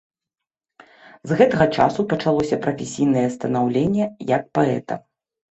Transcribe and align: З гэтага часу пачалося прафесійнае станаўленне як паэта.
З 1.31 1.37
гэтага 1.41 1.67
часу 1.75 2.05
пачалося 2.15 2.59
прафесійнае 2.65 3.27
станаўленне 3.37 4.11
як 4.35 4.43
паэта. 4.59 5.01